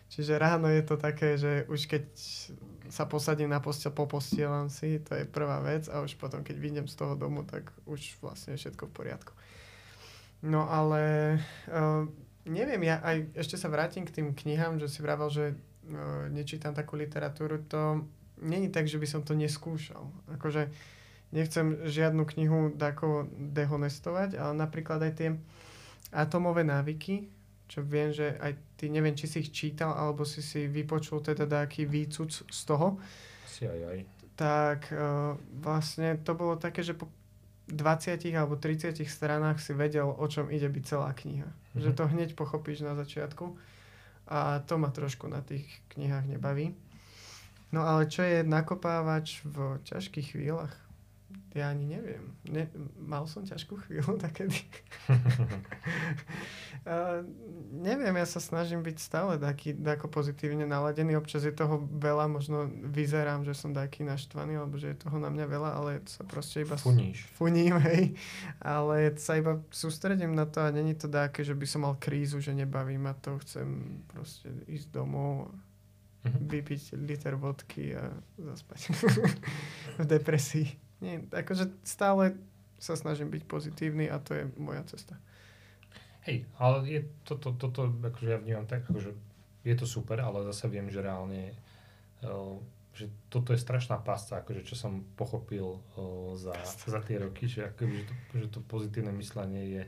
Čiže 0.09 0.41
ráno 0.41 0.73
je 0.73 0.83
to 0.87 0.97
také, 0.97 1.37
že 1.37 1.69
už 1.69 1.85
keď 1.85 2.05
sa 2.89 3.05
posadím 3.05 3.53
na 3.53 3.61
postel, 3.61 3.93
popostielam 3.93 4.73
si, 4.73 4.97
to 5.05 5.21
je 5.21 5.29
prvá 5.29 5.61
vec 5.61 5.91
a 5.93 6.01
už 6.01 6.17
potom, 6.17 6.41
keď 6.41 6.57
vyjdem 6.57 6.87
z 6.89 6.97
toho 6.97 7.13
domu, 7.13 7.45
tak 7.45 7.77
už 7.85 8.17
vlastne 8.25 8.57
všetko 8.57 8.89
v 8.89 8.97
poriadku. 8.97 9.37
No 10.47 10.65
ale 10.71 11.37
uh, 11.69 12.09
neviem, 12.47 12.87
ja 12.87 13.03
aj 13.03 13.35
ešte 13.35 13.59
sa 13.59 13.67
vrátim 13.67 14.07
k 14.07 14.15
tým 14.15 14.31
knihám, 14.33 14.79
že 14.79 14.87
si 14.87 15.03
vravel, 15.03 15.29
že 15.29 15.59
nečítam 16.31 16.75
takú 16.75 16.99
literatúru, 16.99 17.63
to 17.67 18.07
není 18.43 18.69
tak, 18.69 18.89
že 18.89 19.01
by 19.01 19.07
som 19.07 19.21
to 19.25 19.33
neskúšal. 19.33 20.11
Akože 20.37 20.69
nechcem 21.33 21.83
žiadnu 21.87 22.23
knihu 22.37 22.73
tako 22.77 23.27
dehonestovať, 23.37 24.39
ale 24.39 24.53
napríklad 24.55 25.03
aj 25.03 25.13
tie 25.17 25.29
atomové 26.15 26.63
návyky, 26.63 27.29
čo 27.67 27.83
viem, 27.83 28.15
že 28.15 28.39
aj 28.39 28.79
ty, 28.79 28.87
neviem, 28.87 29.19
či 29.19 29.27
si 29.27 29.43
ich 29.43 29.51
čítal, 29.51 29.91
alebo 29.91 30.23
si 30.23 30.39
si 30.39 30.71
vypočul 30.71 31.19
teda 31.19 31.51
nejaký 31.51 31.83
výcuc 31.83 32.31
z 32.31 32.61
toho, 32.63 33.03
Asi 33.43 33.67
aj 33.67 33.81
aj. 33.91 33.99
tak 34.39 34.81
uh, 34.95 35.35
vlastne 35.59 36.15
to 36.23 36.39
bolo 36.39 36.55
také, 36.55 36.87
že 36.87 36.95
po 36.95 37.11
20 37.67 38.23
alebo 38.39 38.55
30 38.55 38.95
stranách 39.03 39.59
si 39.59 39.75
vedel, 39.75 40.07
o 40.07 40.27
čom 40.31 40.47
ide 40.55 40.71
byť 40.71 40.85
celá 40.87 41.11
kniha. 41.11 41.51
Mhm. 41.75 41.83
Že 41.83 41.91
to 41.99 42.05
hneď 42.07 42.31
pochopíš 42.39 42.87
na 42.87 42.95
začiatku 42.95 43.59
a 44.29 44.59
to 44.67 44.79
ma 44.79 44.91
trošku 44.91 45.29
na 45.29 45.41
tých 45.41 45.67
knihách 45.95 46.27
nebaví. 46.27 46.75
No 47.75 47.83
ale 47.83 48.07
čo 48.07 48.23
je 48.23 48.47
nakopávač 48.47 49.43
v 49.43 49.83
ťažkých 49.83 50.39
chvíľach? 50.39 50.86
Ja 51.57 51.73
ani 51.73 51.89
neviem. 51.89 52.37
Ne, 52.47 52.69
mal 53.01 53.25
som 53.25 53.41
ťažkú 53.43 53.81
chvíľu 53.89 54.15
takedy. 54.29 54.61
uh, 56.87 57.25
neviem, 57.73 58.13
ja 58.13 58.27
sa 58.29 58.39
snažím 58.39 58.85
byť 58.85 58.97
stále 59.01 59.33
taký, 59.41 59.73
tako 59.73 60.13
pozitívne 60.13 60.69
naladený. 60.69 61.17
Občas 61.17 61.49
je 61.49 61.57
toho 61.57 61.81
veľa, 61.81 62.29
možno 62.29 62.69
vyzerám, 62.69 63.43
že 63.43 63.57
som 63.57 63.73
taký 63.73 64.05
naštvaný, 64.05 64.61
alebo 64.61 64.77
že 64.77 64.93
je 64.93 65.03
toho 65.03 65.17
na 65.17 65.33
mňa 65.33 65.47
veľa, 65.49 65.71
ale 65.81 65.91
sa 66.05 66.23
proste 66.29 66.63
iba... 66.63 66.77
Funíš. 66.77 67.25
Funím, 67.41 67.81
hej. 67.89 68.15
Ale 68.61 69.17
sa 69.17 69.41
iba 69.41 69.59
sústredím 69.73 70.37
na 70.37 70.45
to 70.45 70.61
a 70.61 70.69
není 70.71 70.93
to 70.95 71.09
také, 71.09 71.41
že 71.43 71.57
by 71.57 71.67
som 71.67 71.89
mal 71.89 71.97
krízu, 71.97 72.39
že 72.39 72.53
nebaví 72.53 73.01
ma 73.01 73.17
to, 73.17 73.41
chcem 73.43 73.99
proste 74.13 74.53
ísť 74.69 74.93
domov, 74.93 75.51
Mhm. 76.27 76.51
vypiť 76.51 76.83
liter 77.07 77.39
vodky 77.39 77.95
a 77.95 78.11
zaspať. 78.35 78.91
v 79.95 80.05
depresii. 80.11 80.67
Nie, 81.01 81.21
akože 81.29 81.73
stále 81.85 82.37
sa 82.77 82.97
snažím 82.97 83.33
byť 83.33 83.43
pozitívny 83.45 84.09
a 84.09 84.21
to 84.21 84.37
je 84.37 84.45
moja 84.57 84.85
cesta. 84.89 85.17
Hej, 86.25 86.45
ale 86.59 86.83
je 86.89 87.01
toto, 87.23 87.55
toto, 87.55 87.87
akože 87.87 88.29
ja 88.35 88.39
vnímam 88.41 88.67
tak, 88.67 88.85
akože 88.91 89.15
je 89.63 89.75
to 89.79 89.87
super, 89.87 90.19
ale 90.19 90.43
zase 90.51 90.67
viem, 90.67 90.91
že 90.91 91.03
reálne 91.03 91.55
uh, 92.27 92.59
že 92.97 93.13
toto 93.29 93.53
je 93.53 93.61
strašná 93.61 94.01
pasca, 94.01 94.41
akože 94.41 94.65
čo 94.65 94.73
som 94.73 95.05
pochopil 95.21 95.77
uh, 95.77 96.33
za, 96.41 96.57
za 96.65 97.01
tie 97.05 97.21
roky, 97.21 97.45
že, 97.45 97.69
akoby, 97.69 98.01
že, 98.01 98.05
to, 98.09 98.15
že 98.41 98.47
to 98.49 98.61
pozitívne 98.65 99.13
myslenie 99.21 99.63
je, 99.69 99.85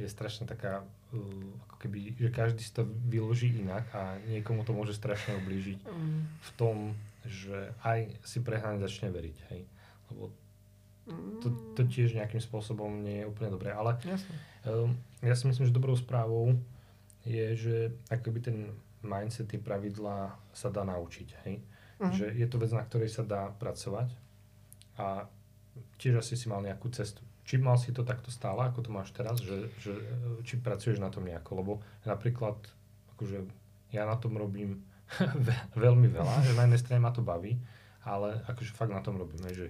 je 0.00 0.06
strašne 0.08 0.48
taká, 0.48 0.82
uh, 1.12 1.46
ako 1.68 1.76
keby, 1.84 2.16
že 2.16 2.32
každý 2.32 2.64
si 2.64 2.72
to 2.72 2.88
vyloží 2.88 3.52
inak 3.60 3.84
a 3.92 4.16
niekomu 4.26 4.64
to 4.64 4.72
môže 4.72 4.96
strašne 4.96 5.36
ublížiť 5.44 5.84
Mm. 5.84 6.20
v 6.26 6.50
tom, 6.56 6.76
že 7.28 7.76
aj 7.84 8.08
si 8.24 8.40
prehnane 8.40 8.80
začne 8.80 9.12
veriť, 9.12 9.38
hej. 9.52 9.62
Lebo 10.10 10.34
to, 11.42 11.48
to 11.74 11.82
tiež 11.90 12.14
nejakým 12.14 12.38
spôsobom 12.38 13.02
nie 13.02 13.24
je 13.24 13.28
úplne 13.28 13.50
dobré, 13.50 13.74
ale 13.74 13.98
Jasne. 14.04 14.34
Um, 14.62 14.94
ja 15.24 15.34
si 15.34 15.48
myslím, 15.48 15.66
že 15.66 15.74
dobrou 15.74 15.96
správou 15.96 16.54
je, 17.24 17.46
že 17.56 17.76
akoby 18.12 18.38
ten 18.40 18.56
mindset, 19.00 19.48
tie 19.48 19.60
pravidlá 19.60 20.36
sa 20.52 20.68
dá 20.68 20.84
naučiť, 20.84 21.28
hej? 21.48 21.64
Mhm. 22.00 22.12
Že 22.14 22.26
je 22.36 22.46
to 22.48 22.56
vec, 22.60 22.72
na 22.72 22.84
ktorej 22.84 23.10
sa 23.12 23.24
dá 23.24 23.52
pracovať 23.56 24.12
a 25.00 25.28
tiež 25.96 26.20
asi 26.20 26.36
si 26.36 26.48
mal 26.48 26.60
nejakú 26.60 26.92
cestu. 26.92 27.24
Či 27.44 27.58
mal 27.58 27.80
si 27.80 27.90
to 27.90 28.04
takto 28.04 28.28
stále, 28.28 28.62
ako 28.68 28.84
to 28.84 28.90
máš 28.92 29.10
teraz, 29.16 29.40
že, 29.40 29.72
že 29.80 29.96
e, 29.96 30.44
či 30.44 30.60
pracuješ 30.60 31.00
na 31.00 31.08
tom 31.08 31.24
nejako, 31.24 31.50
lebo 31.60 31.72
napríklad 32.04 32.56
akože 33.16 33.42
ja 33.90 34.04
na 34.04 34.16
tom 34.20 34.36
robím 34.36 34.84
ve- 35.46 35.66
veľmi 35.74 36.08
veľa, 36.08 36.46
že 36.46 36.52
na 36.54 36.68
jednej 36.68 36.80
strane 36.80 37.00
ma 37.02 37.10
to 37.12 37.24
baví, 37.24 37.56
ale 38.04 38.44
akože 38.48 38.76
fakt 38.76 38.92
na 38.92 39.02
tom 39.02 39.16
robím, 39.18 39.40
hej, 39.50 39.56
že 39.56 39.66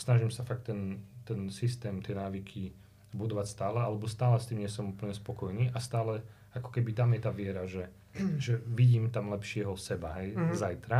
snažím 0.00 0.32
sa 0.32 0.42
fakt 0.42 0.64
ten, 0.72 1.04
ten 1.28 1.52
systém, 1.52 2.00
tie 2.00 2.16
návyky 2.16 2.72
budovať 3.12 3.46
stále, 3.46 3.78
alebo 3.84 4.08
stále 4.08 4.40
s 4.40 4.48
tým 4.48 4.64
nie 4.64 4.70
som 4.70 4.90
úplne 4.90 5.12
spokojný 5.12 5.68
a 5.70 5.78
stále 5.78 6.24
ako 6.56 6.72
keby 6.72 6.96
tam 6.96 7.12
je 7.14 7.20
tá 7.20 7.30
viera, 7.30 7.62
že, 7.68 7.86
že 8.44 8.58
vidím 8.64 9.12
tam 9.12 9.28
lepšieho 9.30 9.76
seba, 9.76 10.16
hej, 10.18 10.34
Mhm. 10.34 10.54
zajtra 10.56 10.98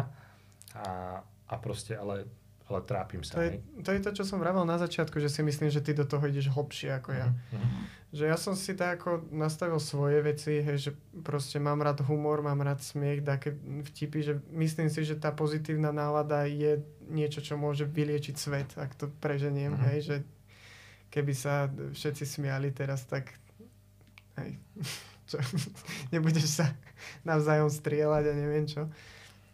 a, 0.76 0.86
a 1.24 1.54
proste, 1.58 1.96
ale, 1.96 2.28
ale 2.72 2.84
trápim 2.84 3.20
sa, 3.20 3.36
To 3.36 3.42
je, 3.42 3.50
to 3.80 3.90
je 3.90 4.00
to, 4.00 4.10
čo 4.12 4.24
som 4.24 4.38
vravel 4.38 4.62
na 4.62 4.76
začiatku, 4.76 5.18
že 5.18 5.26
si 5.26 5.40
myslím, 5.40 5.68
že 5.68 5.80
ty 5.80 5.90
do 5.92 6.04
toho 6.04 6.22
ideš 6.24 6.50
hlbšie 6.50 6.94
ako 6.94 7.10
ja. 7.12 7.28
Mhm. 7.50 7.98
Že 8.10 8.24
ja 8.26 8.34
som 8.34 8.58
si 8.58 8.74
tak 8.74 8.98
ako 8.98 9.30
nastavil 9.30 9.78
svoje 9.78 10.18
veci, 10.18 10.58
hej, 10.58 10.78
že 10.78 10.90
proste 11.22 11.62
mám 11.62 11.78
rád 11.78 12.02
humor, 12.02 12.42
mám 12.42 12.58
rád 12.58 12.82
smiech, 12.82 13.22
také 13.22 13.54
vtipy, 13.86 14.18
že 14.20 14.34
myslím 14.50 14.90
si, 14.90 15.06
že 15.06 15.14
tá 15.14 15.30
pozitívna 15.30 15.94
nálada 15.94 16.42
je 16.42 16.82
niečo, 17.06 17.38
čo 17.38 17.54
môže 17.54 17.86
vyliečiť 17.86 18.34
svet, 18.34 18.74
ak 18.74 18.98
to 18.98 19.06
preženiem, 19.22 19.78
Mhm. 19.78 19.82
hej, 19.86 19.98
že 20.02 20.16
keby 21.10 21.32
sa 21.34 21.66
všetci 21.70 22.24
smiali 22.26 22.70
teraz, 22.70 23.06
tak 23.06 23.30
hej, 24.42 24.58
čo, 25.30 25.38
nebudeš 26.10 26.62
sa 26.62 26.66
navzájom 27.22 27.70
strieľať 27.70 28.24
a 28.26 28.32
neviem 28.34 28.66
čo. 28.66 28.90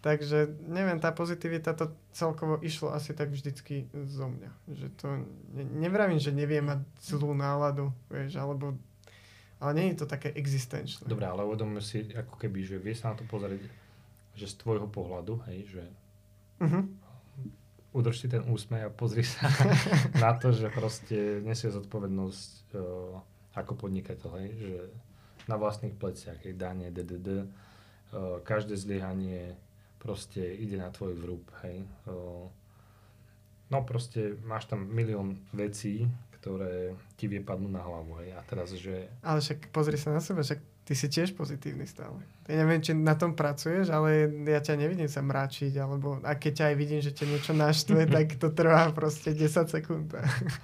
Takže, 0.07 0.63
neviem, 0.71 1.03
tá 1.03 1.11
pozitivita 1.11 1.75
to 1.75 1.91
celkovo 2.15 2.63
išlo 2.63 2.95
asi 2.95 3.11
tak 3.11 3.35
vždycky 3.35 3.91
zo 4.07 4.31
mňa. 4.31 4.51
Že 4.71 4.87
to, 4.95 5.07
ne, 5.51 5.65
nevravím, 5.83 6.23
že 6.23 6.31
neviem 6.31 6.63
mať 6.63 6.87
zlú 7.03 7.35
náladu, 7.35 7.91
vieš, 8.07 8.39
alebo, 8.39 8.79
ale 9.59 9.71
nie 9.75 9.91
je 9.91 9.99
to 9.99 10.07
také 10.07 10.31
existenčné. 10.31 11.11
Dobre, 11.11 11.27
ale 11.27 11.43
uvedomujem 11.43 11.83
si 11.83 11.99
ako 12.15 12.39
keby, 12.39 12.63
že 12.63 12.79
vie 12.79 12.95
sa 12.95 13.11
na 13.11 13.19
to 13.19 13.27
pozrieť, 13.27 13.67
že 14.39 14.47
z 14.47 14.55
tvojho 14.63 14.87
pohľadu, 14.87 15.43
hej, 15.51 15.67
že 15.75 15.83
Uh-huh. 16.57 16.89
udrž 17.93 18.17
si 18.17 18.33
ten 18.33 18.41
úsmej 18.49 18.89
a 18.89 18.91
pozri 18.95 19.21
sa 19.21 19.45
na 20.25 20.33
to, 20.41 20.57
že 20.57 20.73
proste 20.73 21.45
nesie 21.45 21.69
zodpovednosť 21.69 22.73
uh, 22.73 23.21
ako 23.53 23.77
podnikateľ, 23.77 24.31
hej, 24.41 24.51
že 24.57 24.81
na 25.45 25.61
vlastných 25.61 25.93
pleciach, 25.93 26.41
hej, 26.49 26.57
dane, 26.57 26.89
DDD, 26.89 27.45
uh, 27.45 28.41
každé 28.41 28.73
zlyhanie 28.73 29.61
proste 29.99 30.43
ide 30.43 30.77
na 30.79 30.93
tvoj 30.93 31.17
vrúb, 31.17 31.45
hej. 31.65 31.85
No 33.67 33.83
proste 33.83 34.39
máš 34.47 34.71
tam 34.71 34.87
milión 34.87 35.43
vecí, 35.51 36.07
ktoré 36.39 36.95
ti 37.19 37.27
vie 37.27 37.43
padnúť 37.43 37.73
na 37.75 37.83
hlavu, 37.83 38.23
hej, 38.23 38.39
a 38.39 38.41
teraz, 38.47 38.71
že 38.71 39.11
Ale 39.27 39.43
však 39.43 39.75
pozri 39.75 39.99
sa 39.99 40.15
na 40.15 40.23
seba, 40.23 40.47
však 40.47 40.63
ty 40.87 40.95
si 40.95 41.11
tiež 41.11 41.35
pozitívny 41.35 41.83
stále. 41.83 42.23
Ja 42.47 42.63
neviem, 42.63 42.79
či 42.79 42.95
na 42.95 43.19
tom 43.19 43.35
pracuješ, 43.35 43.91
ale 43.91 44.31
ja 44.47 44.63
ťa 44.63 44.79
nevidím 44.79 45.11
sa 45.11 45.19
mračiť, 45.19 45.75
alebo 45.83 46.23
a 46.23 46.39
keď 46.39 46.53
ťa 46.55 46.65
aj 46.71 46.77
vidím, 46.79 47.01
že 47.03 47.11
ťa 47.11 47.27
niečo 47.27 47.53
naštve, 47.59 48.07
tak 48.15 48.39
to 48.39 48.55
trvá 48.55 48.95
proste 48.95 49.35
10 49.35 49.67
sekúnd. 49.67 50.15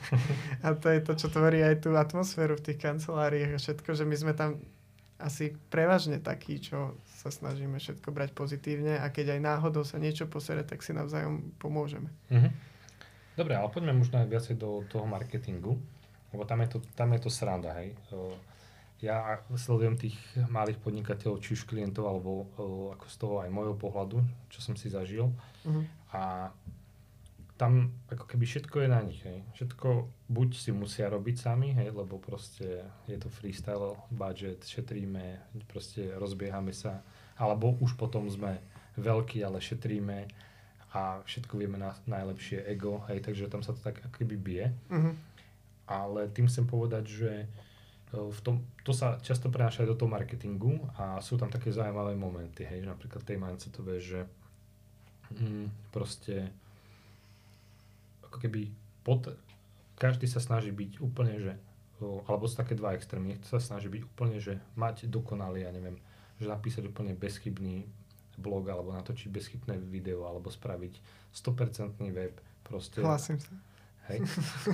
a 0.65 0.67
to 0.79 0.87
je 0.87 1.01
to, 1.03 1.13
čo 1.19 1.27
tvorí 1.27 1.67
aj 1.67 1.83
tú 1.83 1.99
atmosféru 1.99 2.55
v 2.55 2.71
tých 2.71 2.79
kanceláriách 2.79 3.59
a 3.59 3.59
všetko, 3.59 3.91
že 3.99 4.07
my 4.07 4.15
sme 4.15 4.33
tam 4.39 4.63
asi 5.23 5.55
prevažne 5.71 6.19
takí, 6.19 6.59
čo 6.59 6.99
sa 7.23 7.31
snažíme 7.31 7.79
všetko 7.79 8.11
brať 8.11 8.35
pozitívne 8.35 8.99
a 8.99 9.07
keď 9.15 9.39
aj 9.39 9.41
náhodou 9.41 9.87
sa 9.87 10.03
niečo 10.03 10.27
posere, 10.27 10.67
tak 10.67 10.83
si 10.83 10.91
navzájom 10.91 11.55
pomôžeme. 11.63 12.11
Mhm. 12.29 12.51
Dobre, 13.33 13.57
ale 13.57 13.73
poďme 13.73 13.97
možno 13.97 14.21
aj 14.21 14.29
viacej 14.29 14.61
do 14.61 14.85
toho 14.93 15.09
marketingu, 15.09 15.81
lebo 16.37 16.45
tam 16.45 16.61
je 16.61 16.77
to, 16.77 16.79
tam 16.93 17.17
je 17.17 17.21
to 17.25 17.31
sranda, 17.33 17.73
hej. 17.81 17.97
Ja 19.01 19.41
sledujem 19.57 19.99
tých 19.99 20.15
malých 20.53 20.79
podnikateľov, 20.79 21.43
či 21.43 21.57
už 21.57 21.67
klientov, 21.67 22.07
alebo 22.07 22.31
ako 22.93 23.07
z 23.09 23.17
toho 23.17 23.35
aj 23.43 23.51
môjho 23.51 23.75
pohľadu, 23.75 24.23
čo 24.47 24.61
som 24.63 24.79
si 24.79 24.93
zažil. 24.93 25.33
Uh-huh. 25.67 25.83
A 26.15 26.53
tam 27.63 27.95
ako 28.11 28.27
keby 28.27 28.43
všetko 28.43 28.77
je 28.83 28.89
na 28.91 28.99
nich, 29.07 29.23
hej. 29.23 29.47
Všetko 29.55 30.11
buď 30.27 30.51
si 30.59 30.75
musia 30.75 31.07
robiť 31.07 31.47
sami, 31.47 31.71
hej, 31.71 31.95
lebo 31.95 32.19
proste 32.19 32.83
je 33.07 33.15
to 33.23 33.31
freestyle, 33.31 33.95
budget, 34.11 34.67
šetríme, 34.67 35.39
proste 35.71 36.11
rozbiehame 36.19 36.75
sa, 36.75 37.07
alebo 37.39 37.79
už 37.79 37.95
potom 37.95 38.27
sme 38.27 38.59
veľkí, 38.99 39.47
ale 39.47 39.63
šetríme 39.63 40.27
a 40.91 41.23
všetko 41.23 41.55
vieme 41.55 41.79
na 41.79 41.95
najlepšie 42.11 42.67
ego, 42.67 43.07
hej, 43.07 43.23
takže 43.23 43.47
tam 43.47 43.63
sa 43.63 43.71
to 43.71 43.79
tak 43.79 44.03
ako 44.03 44.11
keby 44.11 44.35
bije. 44.35 44.67
Mhm. 44.91 45.13
Ale 45.87 46.35
tým 46.35 46.51
chcem 46.51 46.67
povedať, 46.67 47.05
že 47.07 47.33
e, 47.43 47.47
v 48.11 48.41
tom, 48.43 48.67
to 48.83 48.91
sa 48.91 49.23
často 49.23 49.55
prenáša 49.55 49.87
aj 49.87 49.95
do 49.95 49.99
toho 50.03 50.11
marketingu 50.11 50.83
a 50.99 51.23
sú 51.23 51.39
tam 51.39 51.47
také 51.47 51.71
zaujímavé 51.71 52.19
momenty, 52.19 52.67
hej, 52.67 52.83
napríklad 52.83 53.23
tej 53.23 53.39
mindsetové, 53.39 54.03
že 54.03 54.27
mm, 55.31 55.95
proste 55.95 56.51
ako 58.33 58.41
keby 58.41 58.73
pod, 59.03 59.37
každý 59.95 60.25
sa 60.25 60.41
snaží 60.41 60.73
byť 60.73 60.99
úplne, 60.99 61.37
že 61.37 61.53
alebo 62.01 62.45
sú 62.45 62.57
také 62.57 62.73
dva 62.73 62.93
extrémy, 62.93 63.31
niekto 63.31 63.47
sa 63.47 63.61
snaží 63.61 63.87
byť 63.87 64.03
úplne, 64.09 64.41
že 64.41 64.57
mať 64.75 65.07
dokonalý, 65.07 65.63
ja 65.63 65.71
neviem, 65.71 66.01
že 66.37 66.49
napísať 66.49 66.83
úplne 66.85 67.13
bezchybný 67.13 67.87
blog 68.35 68.67
alebo 68.67 68.91
natočiť 68.91 69.29
bezchybné 69.29 69.77
video 69.79 70.25
alebo 70.25 70.49
spraviť 70.49 70.99
100% 71.31 71.95
web, 72.11 72.35
proste. 72.63 72.99
Hlasím 72.99 73.39
sa. 73.39 73.53
Hej? 74.05 74.19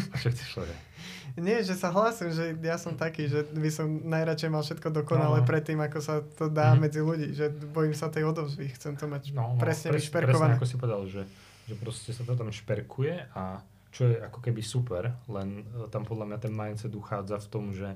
A 0.09 0.17
čo 0.17 0.33
chceš 0.33 0.49
povedať? 0.55 0.79
Nie, 1.37 1.61
že 1.61 1.77
sa 1.77 1.91
hlasím, 1.91 2.33
že 2.33 2.57
ja 2.57 2.77
som 2.77 2.97
taký, 2.97 3.29
že 3.29 3.45
by 3.45 3.69
som 3.69 3.85
najradšej 4.03 4.49
mal 4.49 4.65
všetko 4.65 4.89
dokonale 4.95 5.39
No. 5.39 5.45
predtým, 5.45 5.77
ako 5.79 5.99
sa 6.01 6.15
to 6.25 6.49
dá 6.49 6.73
Mhm. 6.73 6.81
medzi 6.81 7.01
ľudí, 7.03 7.29
že 7.33 7.51
bojím 7.51 7.93
sa 7.93 8.09
tej 8.09 8.25
odozvy, 8.25 8.73
chcem 8.73 8.97
to 8.97 9.05
mať 9.05 9.37
No, 9.37 9.53
no, 9.53 9.61
presne 9.61 9.93
pres- 9.93 10.01
vyšperkované. 10.01 10.57
Presne 10.57 10.57
ako 10.57 10.65
si 10.65 10.77
povedal, 10.77 11.03
že, 11.05 11.23
že 11.69 11.77
proste 11.77 12.11
sa 12.11 12.25
to 12.25 12.33
tam 12.33 12.49
šperkuje 12.49 13.29
a 13.31 13.61
čo 13.89 14.05
je 14.07 14.17
ako 14.19 14.41
keby 14.41 14.61
super, 14.61 15.05
len 15.29 15.63
e, 15.67 15.87
tam 15.87 16.03
podľa 16.03 16.25
mňa 16.27 16.39
ten 16.39 16.51
mindset 16.51 16.91
uchádza 16.91 17.37
v 17.39 17.49
tom, 17.49 17.65
že, 17.71 17.93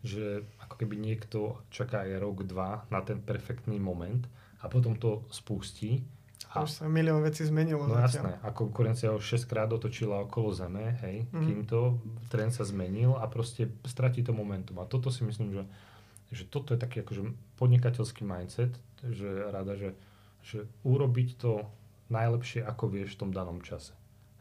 že 0.00 0.24
ako 0.60 0.74
keby 0.76 0.94
niekto 0.96 1.38
čaká 1.68 2.02
aj 2.02 2.16
rok, 2.16 2.42
dva 2.42 2.86
na 2.86 2.98
ten 3.00 3.18
perfektný 3.18 3.76
moment 3.76 4.22
a 4.58 4.66
potom 4.66 4.94
to 4.94 5.26
spustí 5.28 6.02
A 6.50 6.62
už 6.62 6.70
sa 6.72 6.88
milión 6.88 7.20
vecí 7.20 7.42
zmenilo 7.42 7.84
No 7.84 7.94
zatiaľ. 7.94 8.02
jasné, 8.02 8.32
a 8.40 8.48
konkurencia 8.50 9.08
ho 9.08 9.18
6 9.18 9.44
krát 9.44 9.68
otočila 9.68 10.18
okolo 10.20 10.50
Zeme, 10.50 10.96
hej, 11.00 11.26
Mhm. 11.28 11.42
kým 11.42 11.60
to 11.62 11.98
trend 12.26 12.50
sa 12.50 12.62
zmenil 12.62 13.12
a 13.12 13.26
proste 13.26 13.68
stratí 13.84 14.20
to 14.20 14.32
momentum. 14.32 14.78
A 14.78 14.84
toto 14.84 15.10
si 15.10 15.20
myslím, 15.20 15.52
že, 15.52 15.62
že 16.32 16.44
toto 16.44 16.72
je 16.72 16.80
taký 16.80 17.02
akože 17.02 17.22
podnikateľský 17.56 18.22
mindset, 18.22 18.72
že 19.02 19.26
rada, 19.46 19.74
že, 19.74 19.92
že 20.42 20.58
urobiť 20.82 21.28
to 21.36 21.60
najlepšie, 22.08 22.62
ako 22.62 22.84
vieš 22.90 23.16
v 23.16 23.20
tom 23.26 23.30
danom 23.34 23.58
čase. 23.62 23.94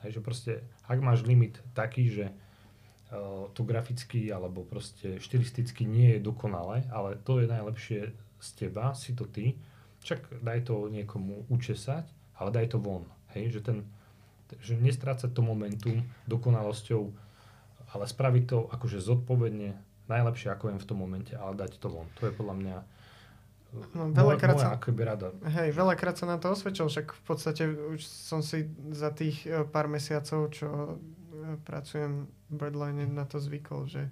Hej, 0.06 0.20
že 0.20 0.22
proste, 0.22 0.52
ak 0.86 1.02
máš 1.02 1.26
limit 1.26 1.62
taký, 1.74 2.10
že 2.14 2.26
uh, 2.30 3.50
to 3.58 3.66
graficky 3.66 4.30
alebo 4.30 4.62
proste 4.62 5.18
štilisticky 5.18 5.88
nie 5.88 6.18
je 6.18 6.26
dokonalé, 6.26 6.86
ale 6.94 7.18
to 7.26 7.42
je 7.42 7.50
najlepšie 7.50 8.02
z 8.38 8.50
teba, 8.54 8.94
si 8.94 9.18
to 9.18 9.26
ty, 9.26 9.58
však 10.06 10.46
daj 10.46 10.70
to 10.70 10.86
niekomu 10.94 11.50
učesať, 11.50 12.06
ale 12.38 12.54
daj 12.54 12.76
to 12.76 12.78
von. 12.78 13.10
Hej, 13.34 13.58
že, 13.58 13.62
ten, 13.66 13.78
že 14.62 14.78
nestrácať 14.78 15.34
to 15.34 15.42
momentum 15.42 16.06
dokonalosťou, 16.30 17.02
ale 17.98 18.06
spraviť 18.06 18.44
to 18.46 18.58
akože 18.70 19.02
zodpovedne, 19.02 19.74
najlepšie 20.06 20.54
ako 20.54 20.70
viem 20.70 20.80
v 20.82 20.88
tom 20.88 21.02
momente, 21.02 21.34
ale 21.34 21.58
dať 21.58 21.82
to 21.82 21.90
von. 21.90 22.06
To 22.22 22.30
je 22.30 22.38
podľa 22.38 22.56
mňa 22.62 22.78
No, 23.92 24.10
veľakrát 24.10 24.56
moja 24.56 24.66
sa- 24.66 24.76
akoby 24.76 25.02
rada. 25.02 25.28
Hej, 25.46 25.72
veľakrát 25.72 26.14
sa 26.14 26.26
nám 26.26 26.38
to 26.38 26.50
osvedčilo, 26.50 26.88
však 26.88 27.08
v 27.10 27.24
podstate 27.24 27.64
už 27.66 28.02
som 28.02 28.40
si 28.40 28.64
za 28.90 29.10
tých 29.10 29.44
e, 29.44 29.64
pár 29.64 29.86
mesiacov, 29.86 30.50
čo 30.50 30.68
e, 30.68 30.94
pracujem 31.62 32.12
v 32.24 32.54
Birdline, 32.54 33.06
na 33.06 33.24
to 33.24 33.38
zvykol, 33.38 33.86
že, 33.86 34.08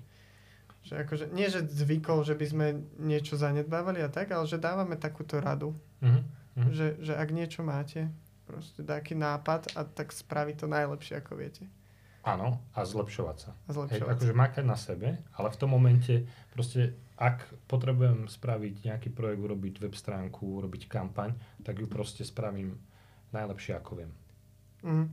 že 0.82 1.00
akože, 1.00 1.30
nie 1.30 1.48
že 1.48 1.62
zvykol, 1.62 2.22
že 2.22 2.34
by 2.34 2.46
sme 2.46 2.68
niečo 2.98 3.36
zanedbávali 3.36 4.00
a 4.00 4.08
tak, 4.08 4.30
ale 4.30 4.44
že 4.44 4.58
dávame 4.58 4.96
takúto 4.96 5.38
radu, 5.38 5.72
Mhm. 6.00 6.22
Mhm. 6.56 6.70
že, 6.70 6.88
že 7.00 7.14
ak 7.14 7.30
niečo 7.30 7.62
máte, 7.62 8.12
proste 8.44 8.82
taký 8.82 9.14
nápad 9.14 9.72
a 9.74 9.84
tak 9.84 10.10
spraviť 10.10 10.56
to 10.58 10.68
najlepšie, 10.68 11.16
ako 11.16 11.34
viete. 11.36 11.64
Áno, 12.24 12.64
a 12.72 12.88
zlepšovať 12.88 13.38
sa. 13.38 13.52
A 13.52 13.70
Hej, 13.70 14.00
zlepšovať. 14.00 14.16
akože 14.16 14.34
makať 14.34 14.64
na 14.64 14.78
sebe, 14.80 15.20
ale 15.36 15.48
v 15.52 15.60
tom 15.60 15.76
momente 15.76 16.24
proste, 16.56 16.96
ak 17.20 17.44
potrebujem 17.68 18.32
spraviť 18.32 18.88
nejaký 18.88 19.10
projekt, 19.12 19.44
urobiť 19.44 19.76
web 19.84 19.92
stránku, 19.92 20.64
urobiť 20.64 20.88
kampaň, 20.88 21.36
tak 21.68 21.84
ju 21.84 21.88
proste 21.92 22.24
spravím 22.24 22.80
najlepšie, 23.36 23.76
ako 23.76 23.92
viem. 24.00 24.12
Mhm. 24.88 25.06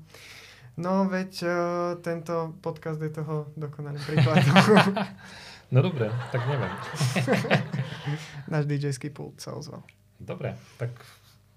No, 0.79 1.05
veď 1.11 1.33
uh, 1.45 1.53
tento 1.99 2.55
podcast 2.63 3.03
je 3.03 3.11
toho 3.11 3.51
dokonalým 3.59 4.01
príkladom. 4.01 4.55
No 5.71 5.87
dobre, 5.87 6.11
tak 6.35 6.43
neviem. 6.51 6.73
Náš 8.51 8.67
DJ-ský 8.67 9.15
pult 9.15 9.39
sa 9.39 9.55
ozval. 9.55 9.87
Dobre, 10.19 10.59
tak 10.83 10.91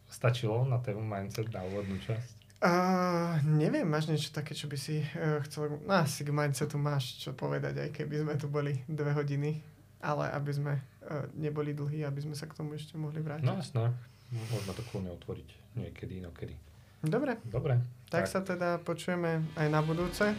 stačilo 0.06 0.70
na 0.70 0.78
tému 0.78 1.02
mindset 1.02 1.50
na 1.50 1.66
úvodnú 1.66 1.98
časť. 1.98 2.43
Uh, 2.64 3.44
neviem, 3.44 3.84
máš 3.84 4.08
niečo 4.08 4.32
také, 4.32 4.56
čo 4.56 4.72
by 4.72 4.80
si 4.80 5.04
uh, 5.04 5.44
chcel... 5.44 5.84
No 5.84 6.00
asi 6.00 6.24
k 6.24 6.32
mindsetu 6.32 6.80
máš 6.80 7.20
čo 7.20 7.36
povedať, 7.36 7.76
aj 7.76 7.90
keby 7.92 8.24
sme 8.24 8.40
tu 8.40 8.48
boli 8.48 8.80
dve 8.88 9.12
hodiny, 9.12 9.60
ale 10.00 10.32
aby 10.32 10.52
sme 10.56 10.74
uh, 10.80 11.28
neboli 11.36 11.76
dlhí, 11.76 12.08
aby 12.08 12.24
sme 12.24 12.40
sa 12.40 12.48
k 12.48 12.56
tomu 12.56 12.80
ešte 12.80 12.96
mohli 12.96 13.20
vrátiť. 13.20 13.44
No 13.44 13.60
jasné, 13.60 13.92
môžeme 14.32 14.74
to 14.80 14.84
kľudne 14.88 15.12
otvoriť 15.12 15.76
niekedy, 15.76 16.24
inokedy. 16.24 16.56
Dobre, 17.04 17.36
Dobre, 17.44 17.84
tak, 18.08 18.32
sa 18.32 18.40
teda 18.40 18.80
počujeme 18.80 19.44
aj 19.60 19.68
na 19.68 19.84
budúce 19.84 20.32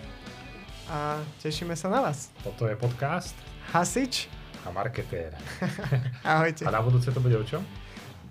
a 0.89 1.21
tešíme 1.45 1.77
sa 1.77 1.93
na 1.93 2.01
vás. 2.01 2.33
toto 2.41 2.65
je 2.65 2.73
podcast 2.73 3.37
Hasič, 3.69 4.33
a 4.65 4.73
marketér. 4.73 5.37
ahojte. 6.25 6.65
A 6.65 6.73
na 6.73 6.81
budúce 6.81 7.13
to 7.13 7.21
bude 7.21 7.37
o 7.37 7.45
čom? 7.45 7.61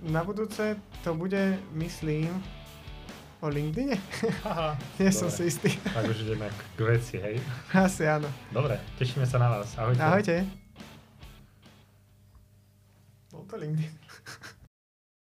Na 0.02 0.26
budúce 0.26 0.82
to 1.06 1.14
bude, 1.14 1.62
myslím, 1.78 2.42
o 3.44 3.52
LinkedIne? 3.52 4.00
Haha, 4.42 4.80
Nie 5.00 5.12
som 5.12 5.28
dobre. 5.28 5.36
si 5.36 5.44
istý. 5.52 5.70
Tak 5.84 6.08
už 6.08 6.18
ideme 6.24 6.48
k 6.48 6.80
veci, 6.80 7.20
hej? 7.20 7.36
Asi 7.70 8.08
áno. 8.08 8.32
Dobre, 8.50 8.80
tešíme 8.96 9.28
sa 9.28 9.36
na 9.36 9.52
vás. 9.52 9.76
Ahojte. 9.76 10.00
Ahojte. 10.00 10.36
Bol 13.30 13.44
to 13.44 13.56
LinkedIn. 13.60 13.92